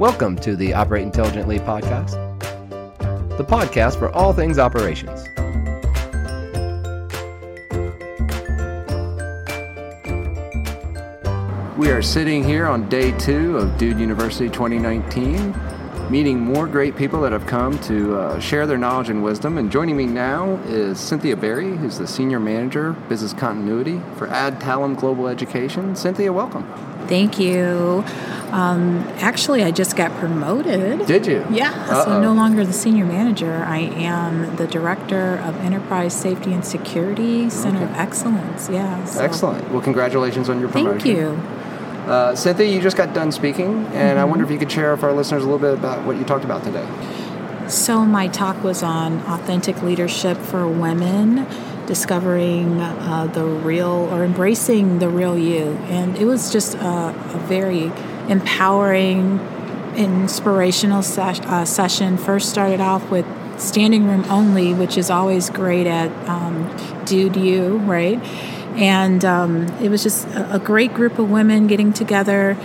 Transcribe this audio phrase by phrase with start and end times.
[0.00, 2.10] Welcome to the Operate Intelligently podcast,
[3.38, 5.22] the podcast for all things operations.
[11.78, 15.52] We are sitting here on day two of Dude University 2019,
[16.10, 19.58] meeting more great people that have come to uh, share their knowledge and wisdom.
[19.58, 24.96] And joining me now is Cynthia Berry, who's the Senior Manager, Business Continuity for Adtalem
[24.98, 25.96] Global Education.
[25.96, 26.64] Cynthia, welcome.
[27.08, 28.04] Thank you.
[28.50, 31.06] Um, actually, I just got promoted.
[31.06, 31.44] Did you?
[31.50, 32.04] Yeah, Uh-oh.
[32.04, 33.64] so no longer the senior manager.
[33.66, 37.92] I am the director of Enterprise Safety and Security Center okay.
[37.92, 38.68] of Excellence.
[38.70, 39.04] Yeah.
[39.04, 39.20] So.
[39.22, 39.70] Excellent.
[39.70, 41.00] Well, congratulations on your promotion.
[41.00, 41.53] Thank you.
[42.06, 44.18] Uh, Cynthia, you just got done speaking, and mm-hmm.
[44.18, 46.24] I wonder if you could share with our listeners a little bit about what you
[46.24, 46.86] talked about today.
[47.68, 51.46] So, my talk was on authentic leadership for women,
[51.86, 55.78] discovering uh, the real or embracing the real you.
[55.88, 57.90] And it was just a, a very
[58.28, 59.40] empowering,
[59.96, 62.18] inspirational ses- uh, session.
[62.18, 63.26] First, started off with
[63.58, 66.70] standing room only, which is always great at um,
[67.06, 68.20] Dude U, right?
[68.76, 72.56] And um, it was just a, great group of women getting together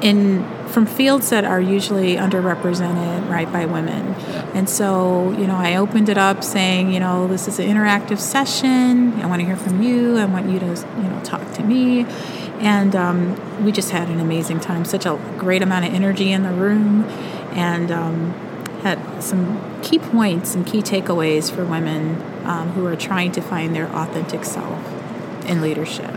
[0.00, 4.14] in from fields that are usually underrepresented right by women.
[4.54, 8.18] And so you know i opened it up saying you know this is an interactive
[8.18, 9.20] session.
[9.20, 10.16] I want to hear from you.
[10.16, 12.06] I want you to you know talk to me.
[12.58, 14.84] And um, we just had an amazing time.
[14.84, 17.04] Such a great amount of energy in the room
[17.52, 18.30] and um,
[18.82, 23.74] had some key points and key takeaways for women um, who are trying to find
[23.74, 24.91] their authentic self
[25.44, 26.14] in leadership.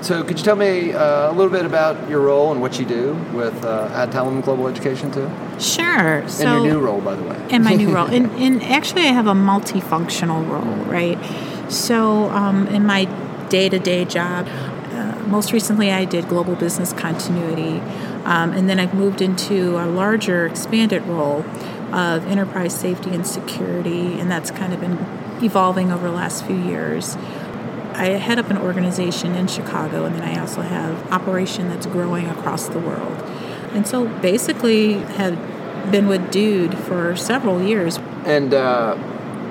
[0.00, 2.86] So, could you tell me uh, a little bit about your role and what you
[2.86, 5.28] do with uh, Adtalem Global Education too?
[5.58, 6.26] Sure.
[6.28, 7.36] So, and your new role, by the way.
[7.50, 8.06] And my new role.
[8.18, 11.18] And, and actually, I have a multifunctional role, right?
[11.70, 13.06] So, um, in my
[13.48, 14.46] day-to-day job,
[14.92, 17.80] uh, most recently I did global business continuity,
[18.24, 21.44] um, and then I've moved into a larger, expanded role
[21.92, 24.98] of enterprise safety and security, and that's kind of been
[25.42, 27.16] evolving over the last few years.
[27.98, 32.28] I head up an organization in Chicago, and then I also have operation that's growing
[32.28, 33.22] across the world.
[33.72, 35.36] And so basically, had
[35.90, 37.98] been with Dude for several years.
[38.24, 38.94] And uh,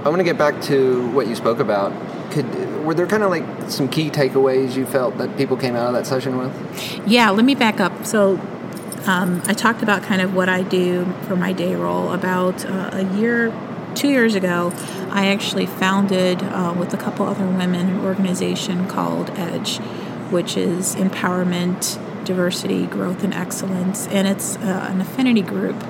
[0.05, 1.91] I want to get back to what you spoke about.
[2.31, 2.45] Could
[2.85, 5.93] were there kind of like some key takeaways you felt that people came out of
[5.93, 7.07] that session with?
[7.07, 8.05] Yeah, let me back up.
[8.05, 8.39] So
[9.05, 12.13] um, I talked about kind of what I do for my day role.
[12.13, 13.51] About uh, a year
[13.97, 14.71] two years ago,
[15.09, 19.77] I actually founded uh, with a couple other women an organization called EDGE,
[20.29, 24.07] which is Empowerment, Diversity, Growth, and Excellence.
[24.09, 25.81] And it's uh, an affinity group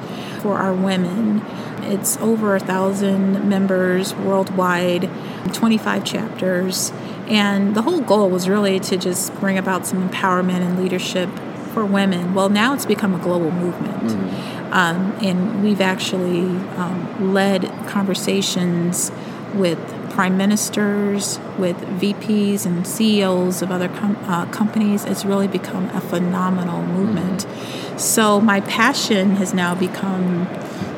[0.41, 1.41] for our women.
[1.83, 5.09] It's over a thousand members worldwide,
[5.53, 6.91] 25 chapters.
[7.27, 11.29] And the whole goal was really to just bring about some empowerment and leadership
[11.77, 12.33] for women.
[12.33, 14.01] Well, now it's become a global movement.
[14.01, 14.73] Mm-hmm.
[14.73, 16.41] Um, and we've actually
[16.75, 19.11] um, led conversations
[19.53, 19.77] with
[20.09, 25.05] prime ministers, with VPs and CEOs of other com- uh, companies.
[25.05, 27.45] It's really become a phenomenal movement.
[27.45, 27.97] Mm-hmm.
[27.99, 30.47] So my passion has now become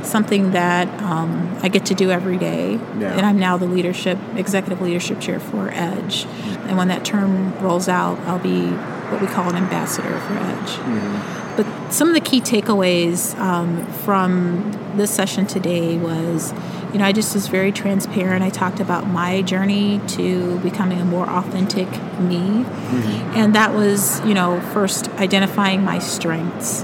[0.01, 2.75] something that um, I get to do every day.
[2.97, 3.17] Yeah.
[3.17, 6.25] And I'm now the leadership, executive leadership chair for EDGE.
[6.69, 8.71] And when that term rolls out, I'll be
[9.11, 10.69] what we call an ambassador for EDGE.
[10.69, 11.55] Mm-hmm.
[11.57, 16.53] But some of the key takeaways um, from this session today was,
[16.93, 18.43] you know, I just was very transparent.
[18.43, 21.89] I talked about my journey to becoming a more authentic
[22.19, 22.63] me.
[22.63, 23.35] Mm-hmm.
[23.35, 26.83] And that was, you know, first identifying my strengths.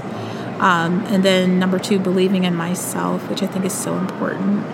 [0.58, 4.64] Um, and then number two, believing in myself, which I think is so important.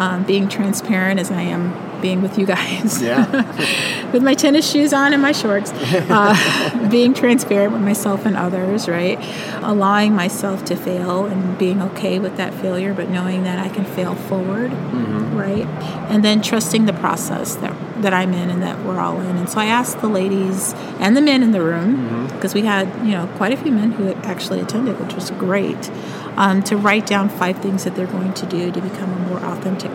[0.00, 3.02] Um, being transparent as I am being with you guys.
[3.02, 4.10] Yeah.
[4.12, 5.72] with my tennis shoes on and my shorts.
[6.10, 9.18] Uh, being transparent with myself and others, right?
[9.62, 13.84] Allowing myself to fail and being okay with that failure, but knowing that I can
[13.84, 15.36] fail forward, mm-hmm.
[15.36, 15.66] right?
[16.10, 19.36] And then trusting the process that, that I'm in and that we're all in.
[19.36, 22.60] And so I asked the ladies and the men in the room, because mm-hmm.
[22.60, 25.90] we had, you know, quite a few men who actually attended, which was great,
[26.36, 29.38] um, to write down five things that they're going to do to become a more
[29.38, 29.90] authentic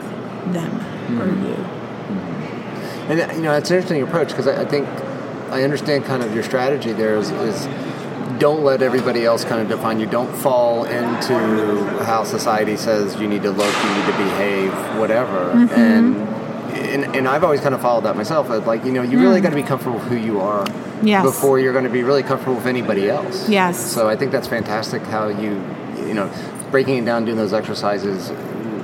[0.54, 1.22] them mm-hmm.
[1.22, 1.85] or you.
[3.07, 4.88] And you know, it's an interesting approach because I, I, think
[5.52, 7.68] I understand kind of your strategy there is, is
[8.40, 10.07] don't let everybody else kind of define you.
[10.07, 11.34] Don't fall into
[12.04, 15.54] how society says you need to look, you need to behave, whatever.
[15.54, 15.80] Mm-hmm.
[15.80, 16.36] And,
[16.75, 18.50] and and I've always kind of followed that myself.
[18.66, 19.44] Like you know, you really mm.
[19.44, 20.66] got to be comfortable with who you are
[21.01, 21.24] yes.
[21.24, 23.48] before you're going to be really comfortable with anybody else.
[23.48, 23.80] Yes.
[23.80, 25.01] So I think that's fantastic.
[25.04, 25.62] How you
[25.98, 26.31] you know
[26.72, 28.31] breaking it down, doing those exercises.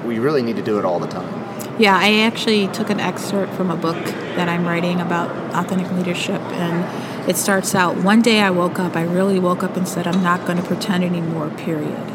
[0.05, 1.40] We really need to do it all the time.
[1.79, 4.03] Yeah, I actually took an excerpt from a book
[4.35, 8.95] that I'm writing about authentic leadership, and it starts out One day I woke up,
[8.95, 12.11] I really woke up and said, I'm not going to pretend anymore, period.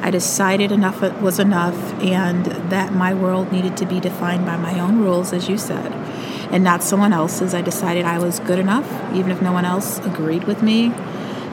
[0.00, 4.78] I decided enough was enough and that my world needed to be defined by my
[4.78, 5.92] own rules, as you said,
[6.52, 7.54] and not someone else's.
[7.54, 10.92] I decided I was good enough, even if no one else agreed with me.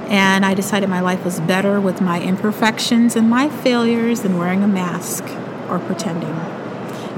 [0.10, 4.64] And I decided my life was better with my imperfections and my failures than wearing
[4.64, 5.24] a mask
[5.70, 6.36] or pretending.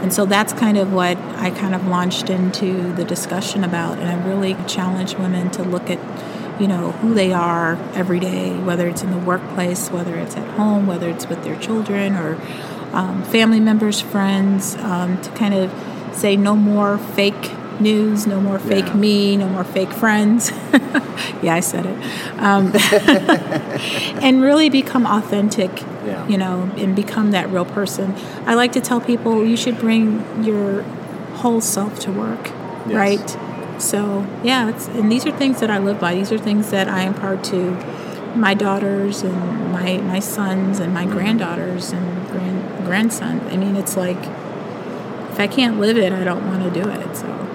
[0.04, 3.98] And so that's kind of what I kind of launched into the discussion about.
[4.00, 5.98] And I really challenge women to look at
[6.62, 10.48] you know who they are every day, whether it's in the workplace, whether it's at
[10.52, 12.40] home, whether it's with their children or
[12.92, 15.74] um, family members, friends, um, to kind of
[16.14, 17.52] say no more fake
[17.84, 18.94] news, no more fake yeah.
[18.94, 20.52] me, no more fake friends.
[21.44, 22.40] yeah, I said it.
[22.40, 22.72] Um,
[24.24, 26.28] and really become authentic, yeah.
[26.28, 28.16] you know, and become that real person.
[28.46, 30.84] I like to tell people you should bring your
[31.42, 32.46] whole self to work,
[32.88, 32.94] yes.
[32.94, 33.82] right?
[33.82, 36.16] So yeah, and these are things that I live by.
[36.16, 37.72] These are things that I impart to
[38.36, 43.42] my daughters and my my sons and my granddaughters and grand grandson.
[43.50, 44.18] I mean, it's like
[45.32, 47.16] if I can't live it, I don't want to do it.
[47.18, 47.53] So.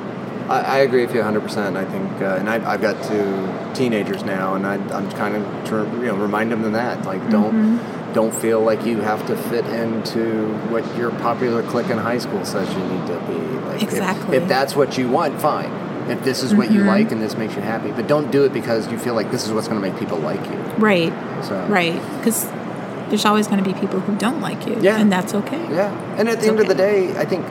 [0.48, 1.76] I, I agree with you 100%.
[1.76, 5.68] I think, uh, and I, have got two teenagers now, and I, am kind of
[5.68, 7.04] trying, you know remind them of that.
[7.04, 8.12] Like, don't mm-hmm.
[8.12, 12.44] don't feel like you have to fit into what your popular clique in high school
[12.44, 13.38] says you need to be.
[13.66, 14.36] Like, exactly.
[14.36, 16.76] If, if that's what you want, fine if this is what mm-hmm.
[16.76, 17.90] you like and this makes you happy.
[17.92, 20.18] But don't do it because you feel like this is what's going to make people
[20.18, 20.56] like you.
[20.78, 21.12] Right.
[21.44, 21.66] So.
[21.66, 21.94] Right.
[22.16, 22.46] Because
[23.08, 24.78] there's always going to be people who don't like you.
[24.80, 24.98] Yeah.
[24.98, 25.60] And that's okay.
[25.70, 25.92] Yeah.
[26.16, 26.62] And at the it's end okay.
[26.62, 27.46] of the day, I think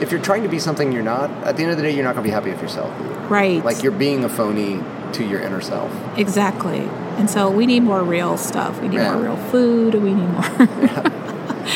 [0.00, 2.04] if you're trying to be something you're not, at the end of the day, you're
[2.04, 2.92] not going to be happy with yourself.
[3.30, 3.64] Right.
[3.64, 4.80] Like you're being a phony
[5.14, 5.92] to your inner self.
[6.18, 6.80] Exactly.
[7.18, 8.80] And so we need more real stuff.
[8.80, 9.14] We need yeah.
[9.14, 9.94] more real food.
[9.94, 10.44] We need more.
[10.58, 11.18] yeah.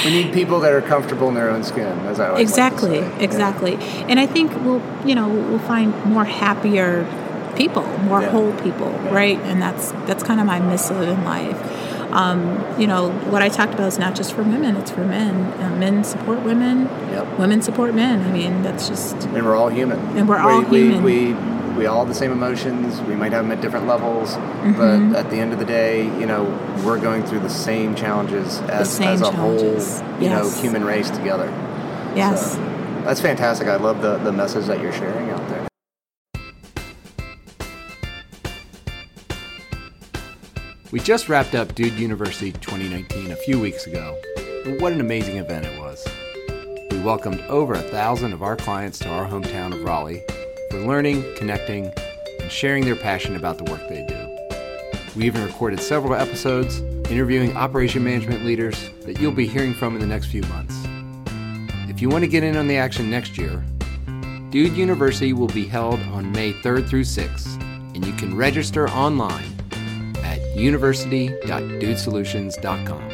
[0.04, 3.22] We need people that are comfortable in their own skin, as I always exactly, like
[3.22, 3.72] exactly.
[3.72, 4.06] Yeah.
[4.08, 7.06] And I think we'll, you know, we'll find more happier
[7.56, 9.38] people, more whole people, right?
[9.40, 11.56] And that's that's kind of my missive in life.
[12.16, 15.52] Um, you know, what I talked about is not just for women; it's for men.
[15.60, 16.86] Uh, men support women.
[17.10, 17.38] Yep.
[17.38, 18.22] Women support men.
[18.22, 19.14] I mean, that's just.
[19.14, 19.98] And we're all human.
[20.16, 21.02] And we're all we, human.
[21.02, 23.00] We, we we all have the same emotions.
[23.02, 25.12] We might have them at different levels, mm-hmm.
[25.12, 26.44] but at the end of the day, you know,
[26.84, 30.00] we're going through the same challenges as, same as a challenges.
[30.00, 30.54] whole, you yes.
[30.56, 31.46] know, human race together.
[32.16, 32.52] Yes.
[32.52, 32.58] So,
[33.04, 33.68] that's fantastic.
[33.68, 35.68] I love the, the message that you're sharing out there.
[40.96, 44.18] We just wrapped up Dude University 2019 a few weeks ago.
[44.64, 46.08] And what an amazing event it was.
[46.90, 50.24] We welcomed over a thousand of our clients to our hometown of Raleigh
[50.70, 51.92] for learning, connecting,
[52.40, 55.10] and sharing their passion about the work they do.
[55.14, 60.00] We even recorded several episodes interviewing operation management leaders that you'll be hearing from in
[60.00, 60.82] the next few months.
[61.90, 63.62] If you want to get in on the action next year,
[64.48, 67.62] Dude University will be held on May 3rd through 6th,
[67.94, 69.55] and you can register online
[70.56, 73.10] university.dudesolutions.com.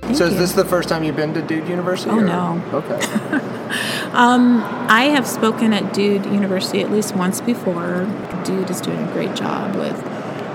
[0.00, 0.32] Thank so you.
[0.32, 2.10] is this the first time you've been to Dude University?
[2.10, 2.24] Oh or?
[2.24, 2.62] no.
[2.72, 2.94] Okay.
[4.12, 8.06] um, I have spoken at Dude University at least once before.
[8.44, 9.96] Dude is doing a great job with,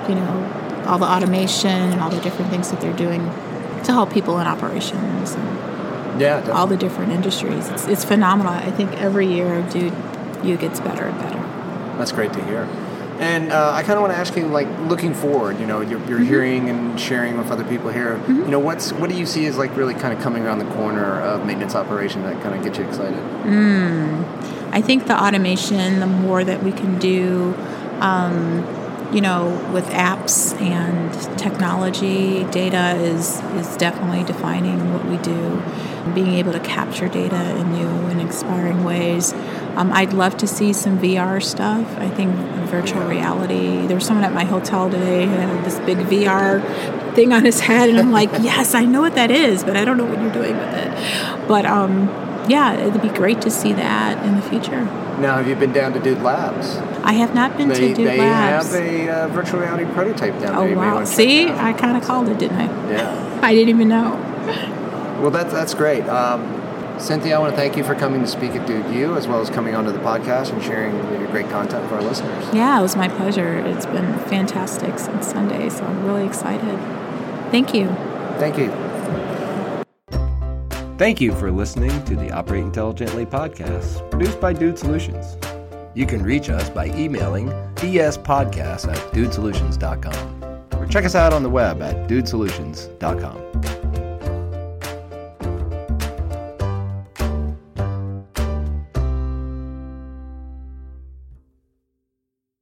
[0.10, 3.22] you know, all the automation and all the different things that they're doing
[3.84, 5.71] to help people in operations and
[6.22, 6.54] yeah, definitely.
[6.54, 7.68] all the different industries.
[7.70, 8.54] It's, it's phenomenal.
[8.54, 9.94] I think every year, Dude
[10.44, 11.40] U gets better and better.
[11.98, 12.68] That's great to hear.
[13.20, 16.00] And uh, I kind of want to ask you, like, looking forward, you know, you're,
[16.08, 16.26] you're mm-hmm.
[16.26, 18.16] hearing and sharing with other people here.
[18.16, 18.46] Mm-hmm.
[18.46, 20.74] You know, what's what do you see as like really kind of coming around the
[20.74, 23.20] corner of maintenance operation that kind of gets you excited?
[23.44, 24.72] Mm.
[24.74, 27.54] I think the automation, the more that we can do,
[28.00, 28.64] um,
[29.14, 35.62] you know, with apps and technology, data is is definitely defining what we do.
[36.14, 39.34] Being able to capture data in new and inspiring ways.
[39.76, 41.88] Um, I'd love to see some VR stuff.
[41.98, 42.36] I think
[42.72, 43.86] virtual reality.
[43.86, 46.62] There was someone at my hotel today who had this big VR
[47.14, 49.86] thing on his head, and I'm like, yes, I know what that is, but I
[49.86, 51.48] don't know what you're doing with it.
[51.48, 52.08] But um,
[52.48, 54.86] yeah, it'd be great to see that in the future.
[55.20, 56.78] Now, have you been down to Dude Labs?
[57.04, 58.72] I have not been they, to Dude they Labs.
[58.72, 60.76] They have a uh, virtual reality prototype down oh, there.
[60.76, 61.04] Oh wow!
[61.04, 62.92] See, I kind of called it, didn't I?
[62.92, 63.40] Yeah.
[63.44, 64.16] I didn't even know.
[65.22, 66.04] Well, that's that's great.
[66.08, 66.62] Um,
[67.00, 69.42] Cynthia, I want to thank you for coming to speak at Dude U, as well
[69.42, 72.46] as coming onto the podcast and sharing your great content for our listeners.
[72.54, 73.58] Yeah, it was my pleasure.
[73.58, 76.78] It's been fantastic since Sunday, so I'm really excited.
[77.50, 77.88] Thank you.
[78.38, 78.91] Thank you.
[81.02, 85.36] Thank you for listening to the Operate Intelligently podcast, produced by Dude Solutions.
[85.96, 91.50] You can reach us by emailing dspodcast at dudesolutions.com or check us out on the
[91.50, 93.51] web at dudesolutions.com.